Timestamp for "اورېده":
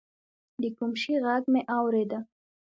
1.77-2.19